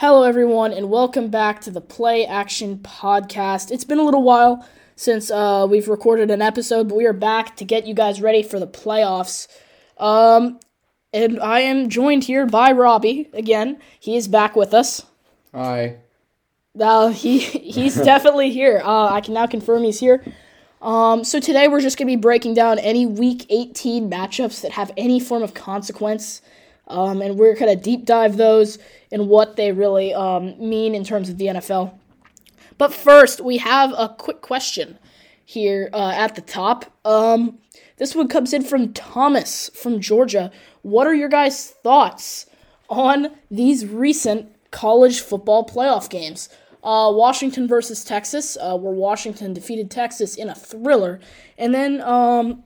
Hello, 0.00 0.22
everyone, 0.22 0.72
and 0.72 0.90
welcome 0.90 1.28
back 1.28 1.60
to 1.62 1.72
the 1.72 1.80
Play 1.80 2.24
Action 2.24 2.78
Podcast. 2.78 3.72
It's 3.72 3.82
been 3.82 3.98
a 3.98 4.04
little 4.04 4.22
while 4.22 4.64
since 4.94 5.28
uh, 5.28 5.66
we've 5.68 5.88
recorded 5.88 6.30
an 6.30 6.40
episode, 6.40 6.88
but 6.88 6.94
we 6.94 7.04
are 7.04 7.12
back 7.12 7.56
to 7.56 7.64
get 7.64 7.84
you 7.84 7.94
guys 7.94 8.22
ready 8.22 8.44
for 8.44 8.60
the 8.60 8.66
playoffs. 8.68 9.48
Um, 9.96 10.60
and 11.12 11.40
I 11.40 11.62
am 11.62 11.88
joined 11.88 12.22
here 12.22 12.46
by 12.46 12.70
Robby 12.70 13.28
again. 13.32 13.80
He 13.98 14.16
is 14.16 14.28
back 14.28 14.54
with 14.54 14.72
us. 14.72 15.04
Hi. 15.52 15.96
Uh, 16.78 17.08
he 17.08 17.40
he's 17.40 17.96
definitely 18.04 18.52
here. 18.52 18.80
Uh, 18.84 19.12
I 19.12 19.20
can 19.20 19.34
now 19.34 19.48
confirm 19.48 19.82
he's 19.82 19.98
here. 19.98 20.24
Um, 20.80 21.24
so 21.24 21.40
today 21.40 21.66
we're 21.66 21.80
just 21.80 21.98
gonna 21.98 22.06
be 22.06 22.14
breaking 22.14 22.54
down 22.54 22.78
any 22.78 23.04
Week 23.04 23.46
18 23.50 24.08
matchups 24.08 24.62
that 24.62 24.70
have 24.70 24.92
any 24.96 25.18
form 25.18 25.42
of 25.42 25.54
consequence, 25.54 26.40
um, 26.88 27.22
and 27.22 27.38
we're 27.38 27.54
gonna 27.54 27.76
deep 27.76 28.04
dive 28.04 28.36
those 28.36 28.78
and 29.12 29.28
what 29.28 29.56
they 29.56 29.72
really 29.72 30.12
um, 30.12 30.58
mean 30.58 30.94
in 30.94 31.04
terms 31.04 31.28
of 31.28 31.38
the 31.38 31.46
NFL. 31.46 31.92
But 32.76 32.92
first, 32.92 33.40
we 33.40 33.58
have 33.58 33.92
a 33.96 34.08
quick 34.08 34.40
question 34.40 34.98
here 35.44 35.90
uh, 35.92 36.12
at 36.14 36.34
the 36.34 36.42
top. 36.42 36.86
Um, 37.04 37.58
this 37.96 38.14
one 38.14 38.28
comes 38.28 38.52
in 38.52 38.62
from 38.62 38.92
Thomas 38.92 39.70
from 39.74 40.00
Georgia. 40.00 40.52
What 40.82 41.06
are 41.06 41.14
your 41.14 41.28
guys' 41.28 41.70
thoughts 41.82 42.46
on 42.88 43.34
these 43.50 43.84
recent 43.86 44.54
college 44.70 45.20
football 45.20 45.66
playoff 45.66 46.08
games? 46.08 46.48
Uh, 46.84 47.10
Washington 47.12 47.66
versus 47.66 48.04
Texas, 48.04 48.56
uh, 48.60 48.76
where 48.76 48.92
Washington 48.92 49.52
defeated 49.52 49.90
Texas 49.90 50.36
in 50.36 50.48
a 50.48 50.54
thriller, 50.54 51.18
and 51.58 51.74
then 51.74 52.00
um, 52.02 52.62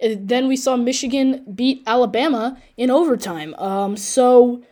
then 0.00 0.48
we 0.48 0.56
saw 0.56 0.76
Michigan 0.76 1.44
beat 1.54 1.82
Alabama 1.86 2.60
in 2.76 2.90
overtime. 2.90 3.54
Um, 3.54 3.96
so 3.96 4.62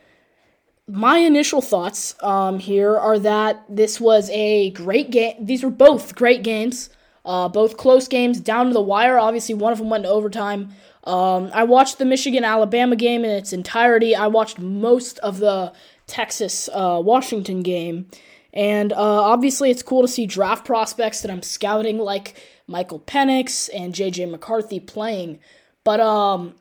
my 0.87 1.19
initial 1.19 1.63
thoughts 1.63 2.15
um, 2.23 2.59
here 2.59 2.97
are 2.97 3.19
that 3.19 3.65
this 3.69 4.01
was 4.01 4.29
a 4.31 4.71
great 4.71 5.11
game. 5.11 5.35
These 5.41 5.63
were 5.63 5.71
both 5.71 6.15
great 6.15 6.43
games, 6.43 6.91
uh, 7.25 7.49
both 7.49 7.77
close 7.77 8.07
games 8.07 8.41
down 8.41 8.67
to 8.67 8.73
the 8.73 8.83
wire. 8.83 9.19
Obviously, 9.19 9.55
one 9.55 9.73
of 9.73 9.79
them 9.79 9.89
went 9.89 10.05
to 10.05 10.11
overtime. 10.11 10.71
Um, 11.05 11.51
I 11.53 11.65
watched 11.65 11.99
the 11.99 12.05
Michigan 12.05 12.45
Alabama 12.45 12.97
game 12.97 13.25
in 13.25 13.31
its 13.31 13.53
entirety. 13.53 14.15
I 14.15 14.27
watched 14.27 14.59
most 14.59 15.19
of 15.21 15.39
the 15.39 15.73
Texas 16.07 16.69
uh, 16.73 17.01
Washington 17.03 17.63
game. 17.63 18.07
And 18.55 18.93
uh, 18.93 18.97
obviously, 18.97 19.71
it's 19.71 19.83
cool 19.83 20.01
to 20.03 20.09
see 20.09 20.27
draft 20.27 20.65
prospects 20.65 21.21
that 21.21 21.31
I'm 21.31 21.43
scouting, 21.43 21.99
like 21.99 22.41
Michael 22.69 23.01
Penix 23.01 23.69
and 23.75 23.93
JJ 23.93 24.31
McCarthy, 24.31 24.79
playing. 24.79 25.41
But 25.83 26.01
um, 26.01 26.55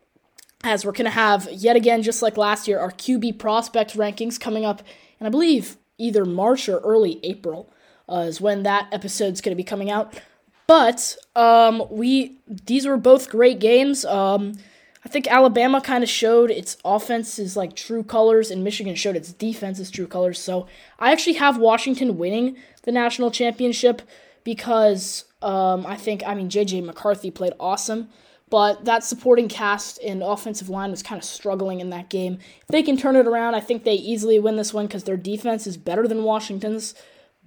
as 0.63 0.83
we're 0.83 0.91
going 0.91 1.05
to 1.05 1.11
have 1.11 1.47
yet 1.51 1.75
again, 1.75 2.01
just 2.01 2.23
like 2.23 2.35
last 2.35 2.67
year, 2.67 2.79
our 2.79 2.91
QB 2.91 3.37
prospect 3.37 3.95
rankings 3.95 4.39
coming 4.39 4.65
up, 4.65 4.81
and 5.19 5.27
I 5.27 5.29
believe 5.29 5.77
either 5.99 6.25
March 6.25 6.67
or 6.67 6.79
early 6.79 7.19
April 7.23 7.71
uh, 8.09 8.25
is 8.27 8.41
when 8.41 8.63
that 8.63 8.87
episode's 8.91 9.39
going 9.39 9.55
to 9.55 9.55
be 9.55 9.63
coming 9.63 9.91
out. 9.91 10.19
But 10.65 11.15
um, 11.35 11.83
we 11.91 12.39
these 12.47 12.87
were 12.87 12.97
both 12.97 13.29
great 13.29 13.59
games. 13.59 14.03
Um, 14.03 14.53
I 15.05 15.09
think 15.09 15.27
Alabama 15.27 15.81
kind 15.81 16.03
of 16.03 16.09
showed 16.09 16.49
its 16.49 16.77
offense's 16.85 17.57
like 17.57 17.75
true 17.75 18.03
colors, 18.03 18.49
and 18.49 18.63
Michigan 18.63 18.95
showed 18.95 19.15
its 19.15 19.33
defense's 19.33 19.91
true 19.91 20.07
colors. 20.07 20.39
So 20.39 20.67
I 20.99 21.11
actually 21.11 21.33
have 21.33 21.57
Washington 21.57 22.17
winning 22.17 22.57
the 22.83 22.91
national 22.91 23.31
championship 23.31 24.01
because 24.43 25.25
um, 25.41 25.85
I 25.85 25.97
think 25.97 26.23
I 26.25 26.33
mean 26.33 26.49
JJ 26.49 26.85
McCarthy 26.85 27.31
played 27.31 27.53
awesome. 27.59 28.09
But 28.49 28.85
that 28.85 29.03
supporting 29.03 29.47
cast 29.47 29.99
and 30.03 30.21
offensive 30.21 30.69
line 30.69 30.91
was 30.91 31.01
kind 31.01 31.17
of 31.17 31.25
struggling 31.25 31.79
in 31.79 31.89
that 31.89 32.09
game. 32.09 32.37
If 32.61 32.67
they 32.67 32.83
can 32.83 32.97
turn 32.97 33.15
it 33.15 33.25
around, 33.25 33.55
I 33.55 33.59
think 33.59 33.83
they 33.83 33.95
easily 33.95 34.37
win 34.37 34.57
this 34.57 34.71
one 34.71 34.85
because 34.85 35.05
their 35.05 35.17
defense 35.17 35.65
is 35.65 35.75
better 35.75 36.07
than 36.07 36.23
Washington's. 36.23 36.93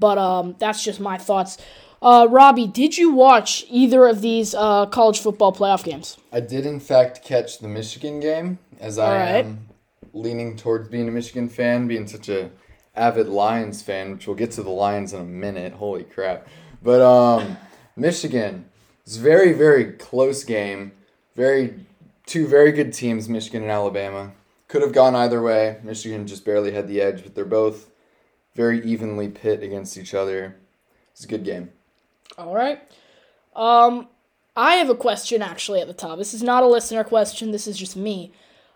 But 0.01 0.19
um, 0.19 0.57
that's 0.59 0.83
just 0.83 0.99
my 0.99 1.17
thoughts. 1.17 1.59
Uh, 2.03 2.27
Robby, 2.31 2.67
did 2.67 2.99
you 2.99 3.13
watch 3.13 3.65
either 3.71 4.07
of 4.07 4.21
these 4.21 4.55
uh, 4.55 4.87
college 4.87 5.19
football 5.19 5.53
playoff 5.53 5.83
games? 5.83 6.19
I 6.33 6.41
did, 6.41 6.67
in 6.67 6.79
fact, 6.79 7.25
catch 7.25 7.59
the 7.59 7.69
Michigan 7.69 8.21
game, 8.21 8.59
as 8.81 8.99
I 8.99 9.17
right. 9.17 9.45
am 9.45 9.69
leaning 10.13 10.57
towards 10.57 10.89
being 10.89 11.09
a 11.09 11.11
Michigan 11.11 11.49
fan, 11.49 11.89
being 11.89 12.07
such 12.07 12.29
a 12.29 12.51
avid 12.95 13.29
Lions 13.29 13.83
fan, 13.83 14.13
which 14.13 14.27
we'll 14.27 14.37
get 14.37 14.51
to 14.53 14.63
the 14.63 14.71
Lions 14.71 15.13
in 15.13 15.21
a 15.21 15.25
minute. 15.25 15.75
Holy 15.75 16.05
crap! 16.05 16.47
But 16.83 17.01
um, 17.01 17.57
Michigan, 17.97 18.67
it's 19.05 19.17
a 19.17 19.21
very 19.21 19.53
very 19.53 19.93
close 19.93 20.45
game. 20.45 20.93
Very 21.35 21.87
two 22.27 22.47
very 22.47 22.73
good 22.73 22.93
teams, 22.93 23.29
Michigan 23.29 23.63
and 23.63 23.71
Alabama. 23.71 24.33
Could 24.69 24.83
have 24.83 24.93
gone 24.93 25.15
either 25.15 25.41
way. 25.41 25.79
Michigan 25.83 26.27
just 26.27 26.45
barely 26.45 26.73
had 26.73 26.89
the 26.89 27.01
edge, 27.01 27.23
but 27.23 27.35
they're 27.35 27.45
both 27.45 27.91
very 28.55 28.85
evenly 28.85 29.29
pit 29.29 29.63
against 29.63 29.97
each 29.97 30.13
other. 30.13 30.57
It's 31.13 31.25
a 31.25 31.29
good 31.29 31.45
game. 31.45 31.71
All 32.39 32.55
right. 32.55 32.81
Um, 33.55 34.09
I 34.57 34.75
have 34.77 34.91
a 34.91 34.95
question 34.95 35.43
actually 35.43 35.81
at 35.81 35.87
the 35.87 35.95
top. 35.95 36.19
This 36.19 36.35
is 36.35 36.43
not 36.43 36.63
a 36.63 36.67
listener 36.67 37.05
question. 37.05 37.51
This 37.51 37.67
is 37.67 37.77
just 37.77 37.97
me. 37.97 38.33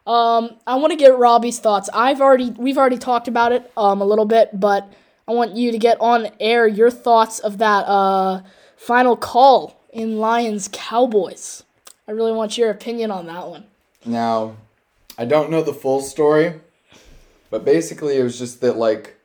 Um, 0.06 0.56
I 0.66 0.76
want 0.76 0.92
to 0.92 0.96
get 0.96 1.16
Robby's 1.16 1.58
thoughts. 1.58 1.88
I've 1.92 2.20
already 2.20 2.50
we've 2.50 2.78
already 2.78 2.98
talked 2.98 3.28
about 3.28 3.52
it 3.52 3.70
um 3.76 4.00
a 4.00 4.04
little 4.04 4.24
bit, 4.24 4.58
but 4.58 4.90
I 5.28 5.32
want 5.32 5.56
you 5.56 5.70
to 5.72 5.78
get 5.78 6.00
on 6.00 6.28
air 6.40 6.66
your 6.66 6.90
thoughts 6.90 7.38
of 7.38 7.58
that 7.58 7.84
uh 7.86 8.42
final 8.76 9.16
call 9.16 9.80
in 9.92 10.18
Lions 10.18 10.68
Cowboys. 10.72 11.62
I 12.08 12.12
really 12.12 12.32
want 12.32 12.58
your 12.58 12.70
opinion 12.70 13.10
on 13.10 13.26
that 13.26 13.46
one. 13.48 13.64
Now, 14.04 14.56
I 15.18 15.26
don't 15.26 15.50
know 15.50 15.62
the 15.62 15.74
full 15.74 16.00
story, 16.00 16.60
but 17.50 17.64
basically 17.64 18.16
it 18.16 18.22
was 18.22 18.38
just 18.38 18.60
that 18.62 18.76
like 18.76 19.19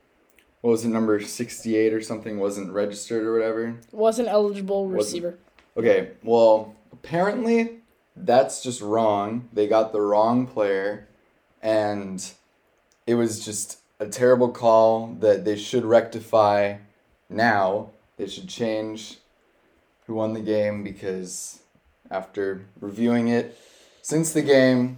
what 0.65 0.71
was 0.71 0.83
it 0.83 0.89
number 0.89 1.21
68 1.21 1.93
or 1.93 2.01
something 2.01 2.39
wasn't 2.39 2.71
registered 2.71 3.23
or 3.23 3.33
whatever. 3.33 3.75
Wasn't 3.91 4.27
eligible 4.27 4.87
receiver. 4.87 5.37
Okay, 5.77 6.13
well, 6.23 6.75
apparently 6.91 7.81
that's 8.15 8.63
just 8.63 8.81
wrong. 8.81 9.47
They 9.53 9.67
got 9.67 9.91
the 9.91 10.01
wrong 10.01 10.47
player 10.47 11.07
and 11.61 12.31
it 13.05 13.13
was 13.13 13.45
just 13.45 13.77
a 13.99 14.07
terrible 14.07 14.49
call 14.49 15.15
that 15.19 15.45
they 15.45 15.55
should 15.55 15.85
rectify 15.85 16.77
now. 17.29 17.91
They 18.17 18.25
should 18.25 18.49
change 18.49 19.19
who 20.07 20.15
won 20.15 20.33
the 20.33 20.41
game 20.41 20.83
because 20.83 21.59
after 22.09 22.65
reviewing 22.81 23.27
it 23.27 23.55
since 24.01 24.33
the 24.33 24.41
game, 24.41 24.97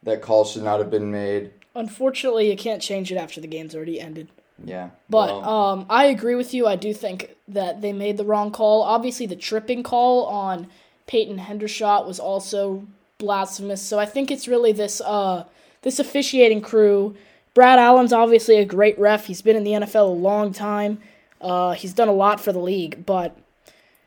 that 0.00 0.22
call 0.22 0.44
should 0.44 0.62
not 0.62 0.78
have 0.78 0.92
been 0.92 1.10
made. 1.10 1.50
Unfortunately, 1.74 2.48
you 2.48 2.56
can't 2.56 2.80
change 2.80 3.10
it 3.10 3.16
after 3.16 3.40
the 3.40 3.48
game's 3.48 3.74
already 3.74 4.00
ended. 4.00 4.28
Yeah. 4.64 4.90
But 5.08 5.28
well, 5.28 5.48
um, 5.48 5.86
I 5.88 6.06
agree 6.06 6.34
with 6.34 6.52
you. 6.52 6.66
I 6.66 6.76
do 6.76 6.92
think 6.92 7.36
that 7.48 7.80
they 7.80 7.92
made 7.92 8.16
the 8.16 8.24
wrong 8.24 8.50
call. 8.50 8.82
Obviously, 8.82 9.26
the 9.26 9.36
tripping 9.36 9.82
call 9.82 10.26
on 10.26 10.68
Peyton 11.06 11.38
Hendershot 11.38 12.06
was 12.06 12.18
also 12.18 12.86
blasphemous. 13.18 13.82
So 13.82 13.98
I 13.98 14.06
think 14.06 14.30
it's 14.30 14.48
really 14.48 14.72
this 14.72 15.00
uh, 15.00 15.44
this 15.82 15.98
officiating 15.98 16.60
crew. 16.60 17.16
Brad 17.54 17.78
Allen's 17.78 18.12
obviously 18.12 18.56
a 18.56 18.64
great 18.64 18.98
ref. 18.98 19.26
He's 19.26 19.42
been 19.42 19.56
in 19.56 19.64
the 19.64 19.72
NFL 19.72 20.08
a 20.08 20.12
long 20.12 20.52
time. 20.52 21.00
Uh, 21.40 21.72
he's 21.72 21.92
done 21.92 22.08
a 22.08 22.12
lot 22.12 22.40
for 22.40 22.52
the 22.52 22.58
league, 22.58 23.04
but 23.06 23.36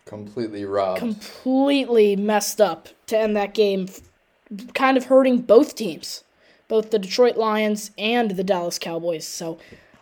completely 0.06 0.66
robbed. 0.66 1.00
completely 1.00 2.16
messed 2.16 2.60
up 2.60 2.90
to 3.08 3.18
end 3.18 3.36
that 3.36 3.54
game, 3.54 3.88
kind 4.74 4.98
of 4.98 5.06
hurting 5.06 5.40
both 5.42 5.76
teams, 5.76 6.24
both 6.68 6.92
the 6.92 7.00
Detroit 7.00 7.38
Lions 7.38 7.92
and 7.98 8.32
the 8.32 8.44
Dallas 8.44 8.78
Cowboys. 8.78 9.28
So, 9.28 9.60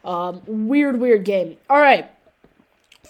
um, 0.09 0.41
weird, 0.47 0.99
weird 0.99 1.23
game. 1.23 1.55
All 1.69 1.79
right. 1.79 2.09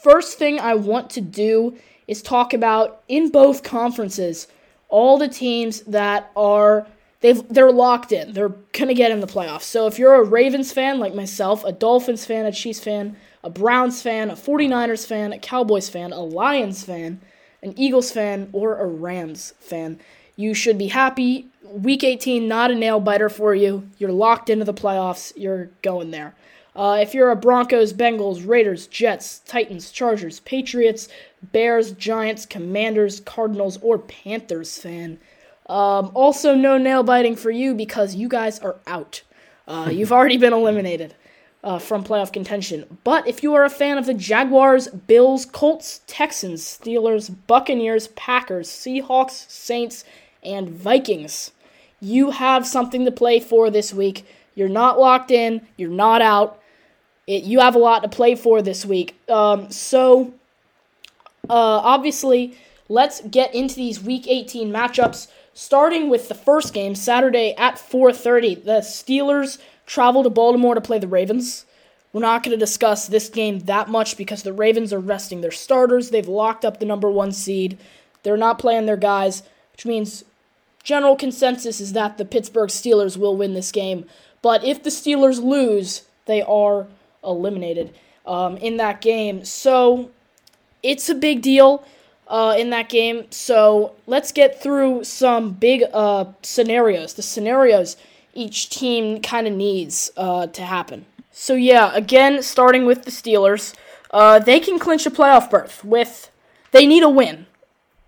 First 0.04 0.38
thing 0.38 0.60
I 0.60 0.76
want 0.76 1.10
to 1.12 1.22
do 1.22 1.78
is 2.08 2.22
talk 2.22 2.54
about 2.54 3.02
in 3.08 3.30
both 3.30 3.64
conferences 3.64 4.48
all 4.90 5.18
the 5.18 5.28
teams 5.28 5.82
that 5.82 6.32
are 6.36 6.88
they've 7.22 7.48
they're 7.48 7.72
locked 7.72 8.12
in. 8.12 8.34
They're 8.34 8.54
gonna 8.74 8.94
get 8.94 9.12
in 9.12 9.22
the 9.22 9.28
playoffs. 9.28 9.64
So 9.64 9.88
if 9.88 9.98
you're 9.98 10.16
a 10.16 10.24
Ravens 10.24 10.74
fan 10.74 11.00
like 11.00 11.16
myself, 11.16 11.64
a 11.64 11.72
Dolphins 11.72 12.26
fan, 12.26 12.46
a 12.46 12.52
Chiefs 12.52 12.79
fan, 12.79 13.16
a 13.44 13.50
Browns 13.50 14.02
fan, 14.02 14.29
a 14.29 14.35
49ers 14.35 15.08
fan, 15.08 15.32
a 15.32 15.40
Cowboys 15.40 15.88
fan, 15.90 16.12
a 16.12 16.22
Lions 16.22 16.84
fan, 16.84 17.22
an 17.64 17.73
Eagles 17.78 18.12
fan, 18.12 18.50
or 18.52 18.78
a 18.78 18.85
Rams 18.85 19.53
fan, 19.59 20.00
you 20.35 20.53
should 20.53 20.78
be 20.78 20.88
happy. 20.88 21.47
Week 21.64 22.03
18, 22.03 22.47
not 22.47 22.72
a 22.72 22.76
nail 22.76 23.00
biter 23.00 23.29
for 23.29 23.53
you. 23.53 23.88
You're 24.00 24.12
locked 24.12 24.50
into 24.50 24.66
the 24.66 24.73
playoffs. 24.73 25.32
You're 25.38 25.70
going 25.82 26.12
there. 26.12 26.34
Uh, 26.76 27.00
if 27.02 27.14
you're 27.14 27.32
a 27.32 27.36
Broncos, 27.36 27.94
Bengals, 27.94 28.48
Raiders, 28.48 28.88
Jets, 28.88 29.40
Titans, 29.40 29.92
Chargers, 29.92 30.40
Patriots, 30.42 31.10
Bears, 31.52 31.92
Giants, 31.92 32.46
Commanders, 32.46 33.20
Cardinals, 33.22 33.78
or 33.82 33.98
Panthers 33.98 34.78
fan, 34.78 35.20
um, 35.68 36.12
also 36.14 36.56
no 36.56 36.78
nail 36.78 37.04
biting 37.04 37.36
for 37.36 37.52
you 37.52 37.74
because 37.74 38.16
you 38.16 38.28
guys 38.28 38.60
are 38.60 38.78
out. 38.88 39.22
Uh, 39.68 39.90
you've 39.94 40.12
already 40.12 40.38
been 40.38 40.54
eliminated 40.54 41.16
uh, 41.64 41.80
from 41.80 42.04
playoff 42.04 42.32
contention. 42.32 42.98
But 43.04 43.28
if 43.28 43.44
you 43.44 43.54
are 43.56 43.66
a 43.66 43.70
fan 43.70 43.98
of 43.98 44.06
the 44.06 44.14
Jaguars, 44.14 44.88
Bills, 44.88 45.46
Colts, 45.46 46.02
Texans, 46.08 46.64
Steelers, 46.64 47.34
Buccaneers, 47.48 48.08
Packers, 48.10 48.70
Seahawks, 48.70 49.50
Saints, 49.50 50.04
and 50.44 50.70
Vikings, 50.70 51.52
you 52.00 52.32
have 52.32 52.66
something 52.66 53.06
to 53.06 53.12
play 53.12 53.40
for 53.40 53.70
this 53.70 53.94
week. 53.94 54.26
You're 54.56 54.70
not 54.70 55.00
locked 55.00 55.32
in, 55.32 55.68
you're 55.78 55.90
not 55.90 56.22
out. 56.22 56.59
It, 57.29 57.43
you 57.43 57.59
have 57.59 57.76
a 57.76 57.79
lot 57.79 58.02
to 58.02 58.09
play 58.09 58.34
for 58.34 58.61
this 58.64 58.84
week. 58.84 59.16
Um, 59.29 59.70
so, 59.70 60.34
uh, 61.47 61.53
obviously, 61.84 62.58
let's 62.90 63.22
get 63.22 63.53
into 63.53 63.76
these 63.76 64.02
Week 64.02 64.28
18 64.28 64.72
matchups. 64.72 65.28
Starting 65.53 66.09
with 66.09 66.28
the 66.28 66.34
first 66.34 66.73
game, 66.73 66.96
Saturday 66.96 67.53
at 67.55 67.76
4:30, 67.78 68.55
the 68.55 68.79
Steelers 68.81 69.59
travel 69.85 70.23
to 70.23 70.29
Baltimore 70.29 70.73
to 70.73 70.81
play 70.81 70.97
the 70.97 71.08
Ravens. 71.08 71.66
We're 72.11 72.22
not 72.22 72.41
going 72.41 72.58
to 72.58 72.66
discuss 72.66 73.05
this 73.05 73.29
game 73.29 73.59
that 73.61 73.90
much 73.90 74.17
because 74.17 74.41
the 74.41 74.53
Ravens 74.53 74.91
are 74.91 74.99
resting 74.99 75.41
their 75.41 75.52
starters. 75.52 76.09
They've 76.09 76.28
locked 76.28 76.66
up 76.66 76.79
the 76.79 76.85
number 76.85 77.11
one 77.11 77.32
seed. 77.32 77.78
They're 78.23 78.37
not 78.37 78.58
playing 78.58 78.87
their 78.87 78.97
guys, 78.97 79.43
which 79.73 79.85
means 79.85 80.23
general 80.84 81.16
consensus 81.16 81.79
is 81.79 81.93
that 81.93 82.17
the 82.17 82.25
Pittsburgh 82.25 82.70
Steelers 82.70 83.17
will 83.17 83.37
win 83.37 83.53
this 83.53 83.72
game. 83.72 84.05
But 84.41 84.64
if 84.64 84.82
the 84.82 84.90
Steelers 84.90 85.43
lose, 85.43 86.03
they 86.25 86.41
are 86.41 86.87
eliminated 87.24 87.94
um, 88.26 88.58
in 88.58 88.78
that 88.78 89.02
game. 89.02 89.44
So 89.46 90.12
it's 90.84 91.10
a 91.10 91.16
big 91.16 91.42
deal 91.42 91.84
uh, 92.28 92.56
in 92.58 92.70
that 92.70 92.90
game. 92.90 93.26
So 93.32 93.94
let's 94.08 94.32
get 94.32 94.62
through 94.62 95.04
some 95.04 95.52
big 95.52 95.84
uh, 95.94 96.26
scenarios. 96.42 97.14
The 97.14 97.24
scenarios 97.24 97.98
each 98.34 98.70
team 98.70 99.22
kind 99.22 99.48
of 99.48 99.54
needs 99.54 100.12
uh, 100.16 100.48
to 100.48 100.62
happen. 100.62 101.06
So 101.32 101.54
yeah, 101.56 101.92
again, 101.94 102.44
starting 102.44 102.86
with 102.86 103.04
the 103.04 103.12
Steelers, 103.12 103.76
uh, 104.12 104.40
they 104.40 104.60
can 104.60 104.80
clinch 104.80 105.06
a 105.06 105.12
playoff 105.12 105.50
berth 105.50 105.84
with. 105.84 106.30
They 106.72 106.86
need 106.86 107.04
a 107.04 107.10
win. 107.10 107.48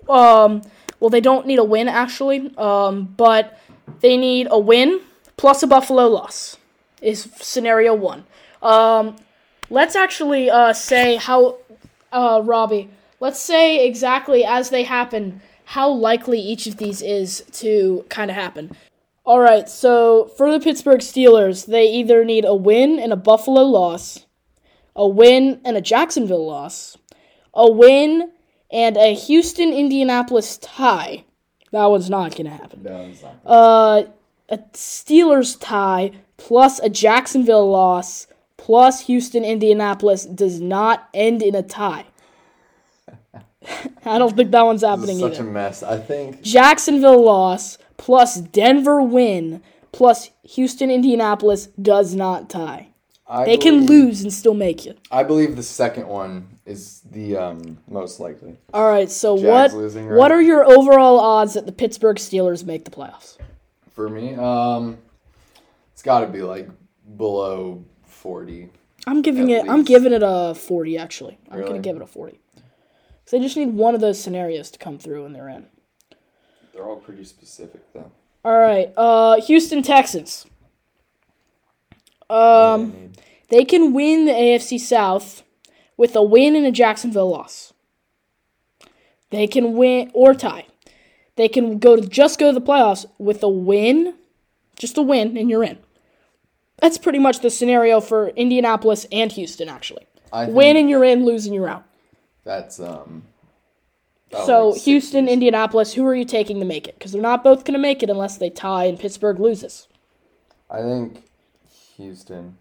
Um, 0.09 0.61
well, 0.99 1.09
they 1.09 1.21
don't 1.21 1.47
need 1.47 1.59
a 1.59 1.63
win 1.63 1.87
actually, 1.87 2.55
um, 2.57 3.13
but 3.17 3.59
they 4.01 4.17
need 4.17 4.47
a 4.51 4.59
win 4.59 5.01
plus 5.37 5.63
a 5.63 5.67
Buffalo 5.67 6.07
loss. 6.07 6.57
Is 7.01 7.29
scenario 7.37 7.95
one. 7.95 8.25
Um, 8.61 9.15
let's 9.69 9.95
actually 9.95 10.49
uh, 10.49 10.73
say 10.73 11.15
how, 11.15 11.57
uh, 12.11 12.41
Robby. 12.43 12.89
Let's 13.19 13.39
say 13.39 13.85
exactly 13.85 14.43
as 14.43 14.69
they 14.69 14.83
happen 14.83 15.41
how 15.65 15.89
likely 15.89 16.39
each 16.39 16.67
of 16.67 16.77
these 16.77 17.01
is 17.01 17.43
to 17.51 18.05
kind 18.09 18.29
of 18.29 18.35
happen. 18.35 18.75
All 19.23 19.39
right, 19.39 19.69
so 19.69 20.25
for 20.35 20.51
the 20.51 20.59
Pittsburgh 20.59 20.99
Steelers, 20.99 21.65
they 21.65 21.85
either 21.85 22.25
need 22.25 22.43
a 22.43 22.55
win 22.55 22.99
and 22.99 23.13
a 23.13 23.15
Buffalo 23.15 23.61
loss, 23.61 24.25
a 24.95 25.07
win 25.07 25.61
and 25.63 25.77
a 25.77 25.81
Jacksonville 25.81 26.45
loss, 26.45 26.97
a 27.53 27.71
win 27.71 28.31
and 28.71 28.97
a 28.97 29.13
Houston 29.13 29.71
Indianapolis 29.71 30.57
tie. 30.57 31.23
That 31.71 31.85
one's 31.85 32.09
not 32.09 32.31
going 32.31 32.45
to 32.45 32.51
happen. 32.51 32.83
No, 32.83 33.01
it's 33.01 33.21
not. 33.21 33.35
Uh, 33.45 34.03
a 34.49 34.57
Steelers 34.73 35.57
tie 35.59 36.11
plus 36.35 36.79
a 36.79 36.89
Jacksonville 36.89 37.69
loss 37.69 38.27
plus 38.61 39.07
Houston 39.07 39.43
Indianapolis 39.43 40.23
does 40.23 40.61
not 40.61 41.09
end 41.15 41.41
in 41.41 41.55
a 41.55 41.63
tie. 41.63 42.05
I 44.05 44.19
don't 44.19 44.35
think 44.35 44.51
that 44.51 44.61
one's 44.61 44.81
This 44.81 44.89
happening 44.89 45.15
is 45.15 45.21
such 45.21 45.33
either. 45.39 45.49
a 45.49 45.51
mess. 45.51 45.81
I 45.81 45.97
think 45.97 46.43
Jacksonville 46.43 47.23
loss 47.23 47.79
plus 47.97 48.39
Denver 48.39 49.01
win 49.01 49.63
plus 49.91 50.29
Houston 50.43 50.91
Indianapolis 50.91 51.67
does 51.81 52.13
not 52.13 52.51
tie. 52.51 52.89
I 53.27 53.45
They 53.45 53.57
can 53.57 53.87
lose 53.87 54.21
and 54.21 54.31
still 54.31 54.53
make 54.53 54.85
it. 54.85 54.99
I 55.11 55.23
believe 55.23 55.55
the 55.55 55.63
second 55.63 56.07
one 56.07 56.59
is 56.63 57.01
the 57.11 57.37
um, 57.37 57.79
most 57.87 58.19
likely. 58.19 58.59
All 58.75 58.87
right, 58.87 59.09
so 59.09 59.37
Jags 59.37 59.73
what 59.73 59.81
losing, 59.81 60.05
right? 60.05 60.17
what 60.17 60.31
are 60.31 60.41
your 60.41 60.65
overall 60.65 61.19
odds 61.19 61.53
that 61.55 61.65
the 61.65 61.71
Pittsburgh 61.71 62.17
Steelers 62.17 62.63
make 62.63 62.85
the 62.85 62.91
playoffs? 62.91 63.37
For 63.89 64.07
me, 64.07 64.35
um, 64.35 64.99
it's 65.93 66.03
got 66.03 66.19
to 66.19 66.27
be 66.27 66.43
like 66.43 66.69
below 67.17 67.83
forty. 68.21 68.69
I'm 69.07 69.23
giving 69.23 69.49
it 69.49 69.67
I'm 69.67 69.83
giving 69.83 70.13
it 70.13 70.21
a 70.23 70.53
40 70.53 70.97
actually. 70.97 71.39
I'm 71.49 71.61
gonna 71.61 71.79
give 71.79 71.95
it 71.95 72.01
a 72.03 72.07
40. 72.07 72.39
Cuz 73.25 73.31
they 73.31 73.39
just 73.39 73.57
need 73.57 73.73
one 73.73 73.95
of 73.95 74.01
those 74.01 74.19
scenarios 74.19 74.69
to 74.71 74.79
come 74.79 74.99
through 74.99 75.25
and 75.25 75.33
they're 75.35 75.49
in. 75.49 75.65
They're 76.71 76.85
all 76.85 76.97
pretty 76.97 77.23
specific 77.25 77.81
though. 77.93 78.11
All 78.45 78.57
right, 78.57 78.93
uh 78.95 79.41
Houston 79.41 79.81
Texans. 79.81 80.45
Um 82.29 83.11
They 83.49 83.57
They 83.57 83.65
can 83.65 83.91
win 83.91 84.25
the 84.25 84.33
AFC 84.33 84.79
South 84.79 85.43
with 85.97 86.15
a 86.15 86.23
win 86.23 86.55
and 86.55 86.65
a 86.65 86.71
Jacksonville 86.71 87.29
loss. 87.29 87.73
They 89.31 89.47
can 89.47 89.73
win 89.73 90.11
or 90.13 90.33
tie. 90.33 90.67
They 91.37 91.47
can 91.47 91.79
go 91.79 91.95
to 91.95 92.07
just 92.07 92.37
go 92.37 92.51
to 92.51 92.59
the 92.59 92.65
playoffs 92.65 93.05
with 93.17 93.41
a 93.41 93.49
win, 93.49 94.13
just 94.77 94.97
a 94.97 95.01
win, 95.01 95.37
and 95.37 95.49
you're 95.49 95.63
in. 95.63 95.79
That's 96.81 96.97
pretty 96.97 97.19
much 97.19 97.39
the 97.39 97.49
scenario 97.49 98.01
for 98.01 98.29
Indianapolis 98.29 99.05
and 99.11 99.31
Houston, 99.31 99.69
actually. 99.69 100.07
I 100.33 100.45
think 100.45 100.57
Win 100.57 100.77
and 100.77 100.89
you're 100.89 101.03
in, 101.03 101.25
Losing, 101.25 101.53
you're 101.53 101.69
out. 101.69 101.85
that's 102.43 102.79
um. 102.79 103.23
So 104.45 104.69
like 104.69 104.81
Houston, 104.83 105.25
60s. 105.25 105.29
Indianapolis, 105.29 105.93
who 105.93 106.05
are 106.05 106.15
you 106.15 106.23
taking 106.23 106.59
to 106.59 106.65
make 106.65 106.87
it? 106.87 106.97
Because 106.97 107.11
they're 107.11 107.21
not 107.21 107.43
both 107.43 107.65
going 107.65 107.73
to 107.73 107.79
make 107.79 108.01
it 108.01 108.09
unless 108.09 108.37
they 108.37 108.49
tie 108.49 108.85
and 108.85 108.97
Pittsburgh 108.97 109.39
loses. 109.39 109.89
I 110.69 110.81
think 110.81 111.25
Houston. 111.97 112.57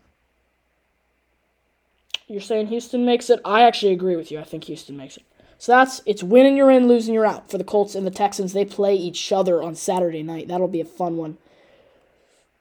You're 2.27 2.41
saying 2.41 2.67
Houston 2.69 3.05
makes 3.05 3.31
it. 3.31 3.41
I 3.45 3.63
actually 3.63 3.93
agree 3.93 4.17
with 4.17 4.33
you. 4.33 4.41
I 4.41 4.45
think 4.45 4.65
Houston 4.65 4.97
makes 4.97 5.17
it. 5.17 5.23
So 5.59 5.73
that's 5.73 6.03
it's 6.07 6.23
win 6.23 6.47
and 6.47 6.57
you're 6.57 6.71
in, 6.71 6.89
losing 6.89 7.15
you're 7.15 7.27
out 7.27 7.51
for 7.51 7.59
the 7.59 7.65
Colts 7.65 7.95
and 7.95 8.07
the 8.07 8.11
Texans. 8.11 8.53
They 8.53 8.65
play 8.65 8.95
each 8.97 9.31
other 9.31 9.63
on 9.63 9.75
Saturday 9.77 10.23
night. 10.23 10.49
That'll 10.49 10.69
be 10.69 10.81
a 10.81 10.85
fun 10.85 11.17
one. 11.17 11.39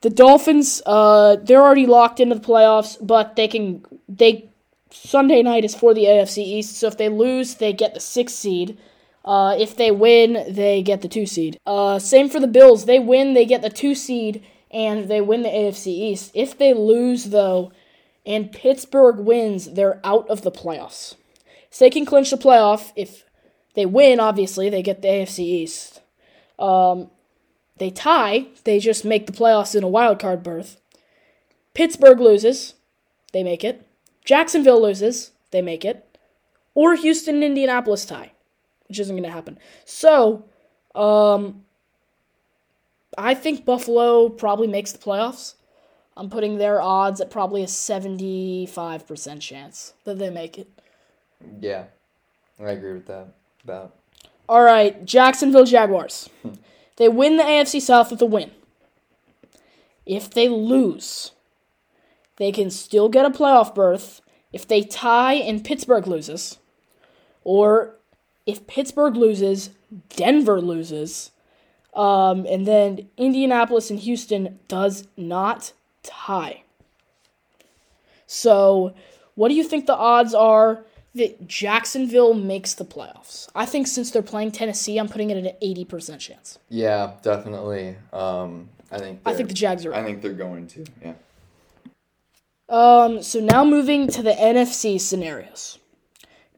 The 0.02 0.10
Dolphins, 0.10 0.82
uh, 0.86 1.36
they're 1.38 1.62
already 1.62 1.86
locked 1.86 2.20
into 2.20 2.36
the 2.36 2.42
playoffs, 2.42 2.98
but 3.06 3.36
they 3.36 3.48
can 3.48 3.86
they 4.08 4.50
Sunday 4.92 5.44
night 5.44 5.66
is 5.66 5.76
for 5.76 5.94
the 5.94 6.06
AFC 6.06 6.40
East. 6.40 6.78
So 6.78 6.88
if 6.88 6.98
they 6.98 7.10
lose, 7.10 7.56
they 7.56 7.74
get 7.74 7.94
the 7.94 8.00
sixth 8.00 8.36
seed. 8.36 8.78
Uh, 9.26 9.56
if 9.60 9.76
they 9.76 9.92
win, 9.92 10.46
they 10.50 10.82
get 10.82 11.02
the 11.02 11.08
two 11.08 11.26
seed. 11.26 11.60
Uh, 11.66 12.00
same 12.00 12.30
for 12.30 12.40
the 12.40 12.48
Bills. 12.48 12.86
They 12.86 13.00
win, 13.00 13.34
they 13.34 13.46
get 13.46 13.62
the 13.62 13.70
two 13.70 13.94
seed, 13.94 14.44
and 14.72 15.10
they 15.10 15.22
win 15.22 15.44
the 15.44 15.50
AFC 15.50 15.88
East. 15.88 16.32
If 16.34 16.58
they 16.58 16.74
lose, 16.74 17.26
though, 17.26 17.72
and 18.26 18.52
Pittsburgh 18.52 19.20
wins, 19.20 19.74
they're 19.74 20.00
out 20.04 20.28
of 20.30 20.42
the 20.42 20.52
playoffs. 20.52 21.16
So 21.70 21.86
they 21.86 21.90
can 21.90 22.06
clinch 22.06 22.32
the 22.32 22.38
playoff. 22.38 22.92
If 22.96 23.26
they 23.76 23.86
win, 23.86 24.20
obviously, 24.20 24.70
they 24.70 24.82
get 24.82 25.02
the 25.02 25.10
AFC 25.10 25.40
East. 25.40 26.02
Um, 26.58 27.12
they 27.80 27.90
tie, 27.90 28.48
they 28.64 28.80
just 28.80 29.04
make 29.04 29.26
the 29.26 29.34
playoffs 29.34 29.76
in 29.76 29.84
a 29.84 29.88
wild 29.88 30.20
card 30.20 30.44
berth. 30.44 30.80
Pittsburgh 31.74 32.20
loses, 32.20 32.76
they 33.34 33.44
make 33.44 33.64
it. 33.64 33.88
Jacksonville 34.26 34.82
loses, 34.82 35.32
they 35.52 35.62
make 35.62 35.84
it. 35.86 36.06
Or 36.76 36.96
Houston 36.96 37.36
and 37.36 37.44
Indianapolis 37.44 38.06
tie, 38.06 38.32
which 38.88 39.00
isn't 39.00 39.16
going 39.16 39.24
to 39.24 39.32
happen. 39.32 39.58
So, 39.86 40.46
um, 40.94 41.64
I 43.18 43.34
think 43.34 43.66
Buffalo 43.66 44.30
probably 44.30 44.68
makes 44.68 44.92
the 44.92 45.00
playoffs. 45.00 45.56
I'm 46.16 46.30
putting 46.30 46.58
their 46.58 46.82
odds 46.82 47.22
at 47.22 47.32
probably 47.32 47.64
a 47.64 47.68
75% 47.68 49.40
chance 49.42 49.94
that 50.04 50.20
they 50.20 50.30
make 50.30 50.58
it. 50.58 50.68
Yeah, 51.62 51.86
I 52.60 52.72
agree 52.72 52.94
with 52.94 53.08
that. 53.08 53.28
About 53.64 53.96
All 54.48 54.64
right, 54.64 55.06
Jacksonville 55.06 55.66
Jaguars. 55.66 56.30
they 57.00 57.08
win 57.08 57.38
the 57.38 57.44
AFC 57.44 57.82
South 57.82 58.12
with 58.12 58.22
a 58.22 58.26
win. 58.26 58.52
If 60.06 60.30
they 60.30 60.50
lose, 60.50 61.32
they 62.36 62.52
can 62.52 62.70
still 62.70 63.08
get 63.08 63.26
a 63.26 63.30
playoff 63.30 63.74
berth 63.74 64.22
if 64.52 64.68
they 64.68 64.82
tie 64.82 65.36
and 65.36 65.64
Pittsburgh 65.64 66.08
loses. 66.08 66.58
Or 67.46 67.96
if 68.46 68.68
Pittsburgh 68.68 69.16
loses, 69.16 69.70
Denver 70.10 70.60
loses. 70.60 71.32
Um, 71.94 72.46
and 72.46 72.68
then 72.68 73.08
Indianapolis 73.16 73.90
and 73.90 74.00
Houston 74.00 74.60
does 74.68 75.08
not 75.16 75.72
tie. 76.04 76.64
So, 78.28 78.94
what 79.36 79.48
do 79.48 79.56
you 79.56 79.64
think 79.64 79.86
the 79.86 79.96
odds 79.96 80.34
are 80.34 80.84
that 81.16 81.48
Jacksonville 81.48 82.34
makes 82.34 82.74
the 82.74 82.86
playoffs? 82.86 83.50
I 83.56 83.66
think 83.66 83.88
since 83.88 84.12
they're 84.12 84.22
playing 84.22 84.52
Tennessee, 84.52 84.98
I'm 84.98 85.10
putting 85.10 85.30
it 85.30 85.38
at 85.38 85.46
an 85.46 85.86
80% 85.86 86.20
chance. 86.20 86.60
yeah, 86.70 87.14
definitely. 87.22 87.96
Um, 88.14 88.70
I 88.92 88.98
think. 89.00 89.22
I 89.26 89.34
think 89.34 89.50
the 89.50 89.56
Jags 89.56 89.86
are. 89.86 89.94
I 89.94 90.04
think 90.04 90.22
they're 90.22 90.34
going 90.34 90.68
to. 90.68 90.86
Yeah. 91.04 91.14
Um, 92.68 93.24
so 93.24 93.40
now 93.40 93.64
moving 93.64 94.08
to 94.10 94.22
the 94.22 94.34
NFC 94.34 95.00
scenarios. 95.02 95.80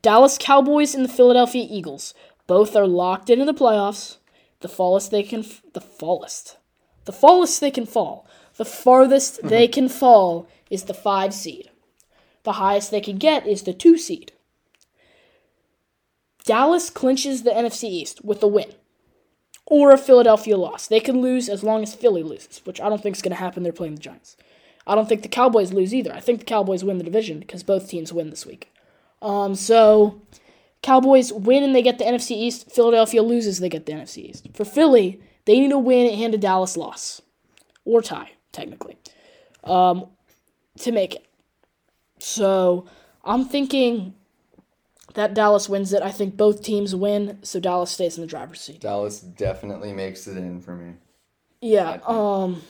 Dallas 0.01 0.37
Cowboys 0.39 0.93
and 0.95 1.05
the 1.05 1.09
Philadelphia 1.09 1.65
Eagles 1.69 2.13
both 2.47 2.75
are 2.75 2.87
locked 2.87 3.29
into 3.29 3.45
the 3.45 3.53
playoffs. 3.53 4.17
The 4.59 4.67
fallest 4.67 5.11
they 5.11 5.23
can, 5.23 5.45
the 5.73 5.81
fallest, 5.81 6.57
the 7.05 7.11
fallest 7.13 7.61
they 7.61 7.71
can 7.71 7.85
fall. 7.85 8.27
The 8.57 8.65
farthest 8.65 9.41
they 9.47 9.67
can 9.67 9.89
fall 9.89 10.47
is 10.69 10.83
the 10.83 10.93
five 10.93 11.33
seed. 11.33 11.69
The 12.43 12.53
highest 12.53 12.91
they 12.91 13.01
can 13.01 13.17
get 13.17 13.47
is 13.47 13.63
the 13.63 13.73
two 13.73 13.97
seed. 13.97 14.33
Dallas 16.45 16.89
clinches 16.89 17.43
the 17.43 17.51
NFC 17.51 17.85
East 17.85 18.23
with 18.23 18.41
a 18.43 18.47
win 18.47 18.71
or 19.65 19.91
a 19.91 19.97
Philadelphia 19.97 20.57
loss. 20.57 20.87
They 20.87 20.99
can 20.99 21.21
lose 21.21 21.47
as 21.47 21.63
long 21.63 21.83
as 21.83 21.95
Philly 21.95 22.23
loses, 22.23 22.61
which 22.65 22.81
I 22.81 22.89
don't 22.89 23.01
think 23.01 23.15
is 23.15 23.21
going 23.21 23.31
to 23.31 23.39
happen. 23.41 23.63
They're 23.63 23.71
playing 23.71 23.95
the 23.95 24.01
Giants. 24.01 24.35
I 24.87 24.95
don't 24.95 25.07
think 25.07 25.21
the 25.21 25.27
Cowboys 25.27 25.71
lose 25.71 25.93
either. 25.93 26.11
I 26.11 26.19
think 26.19 26.39
the 26.39 26.45
Cowboys 26.45 26.83
win 26.83 26.97
the 26.97 27.03
division 27.03 27.39
because 27.39 27.63
both 27.63 27.87
teams 27.87 28.11
win 28.11 28.31
this 28.31 28.45
week. 28.45 28.73
Um, 29.21 29.53
so 29.55 30.21
Cowboys 30.81 31.31
win 31.31 31.63
and 31.63 31.75
they 31.75 31.83
get 31.83 31.99
the 31.99 32.05
NFC 32.05 32.31
East. 32.31 32.71
Philadelphia 32.71 33.21
loses, 33.21 33.59
they 33.59 33.69
get 33.69 33.85
the 33.85 33.93
NFC 33.93 34.29
East. 34.29 34.47
For 34.53 34.65
Philly, 34.65 35.21
they 35.45 35.59
need 35.59 35.71
a 35.71 35.77
win 35.77 36.07
and 36.07 36.33
a 36.33 36.37
Dallas 36.37 36.75
loss 36.75 37.21
or 37.85 38.01
tie, 38.01 38.31
technically, 38.51 38.97
um, 39.63 40.07
to 40.79 40.91
make 40.91 41.15
it. 41.15 41.25
So 42.19 42.87
I'm 43.23 43.45
thinking 43.45 44.15
that 45.13 45.33
Dallas 45.33 45.67
wins 45.67 45.93
it. 45.93 46.01
I 46.01 46.11
think 46.11 46.37
both 46.37 46.63
teams 46.63 46.95
win, 46.95 47.39
so 47.41 47.59
Dallas 47.59 47.91
stays 47.91 48.17
in 48.17 48.21
the 48.21 48.27
driver's 48.27 48.61
seat. 48.61 48.81
Dallas 48.81 49.19
definitely 49.19 49.93
makes 49.93 50.27
it 50.27 50.37
in 50.37 50.61
for 50.61 50.75
me. 50.75 50.93
Yeah. 51.61 51.99
Um, 52.05 52.61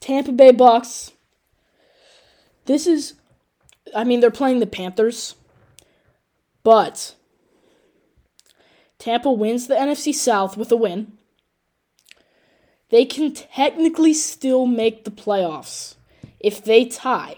Tampa 0.00 0.32
Bay 0.32 0.52
Bucks. 0.52 1.12
This 2.66 2.86
is, 2.86 3.14
I 3.94 4.04
mean, 4.04 4.20
they're 4.20 4.30
playing 4.30 4.60
the 4.60 4.66
Panthers, 4.66 5.34
but 6.62 7.14
Tampa 8.98 9.32
wins 9.32 9.66
the 9.66 9.74
NFC 9.74 10.14
South 10.14 10.56
with 10.56 10.70
a 10.70 10.76
win. 10.76 11.12
They 12.90 13.04
can 13.04 13.32
technically 13.32 14.14
still 14.14 14.66
make 14.66 15.04
the 15.04 15.10
playoffs 15.10 15.94
if 16.38 16.62
they 16.62 16.84
tie. 16.84 17.36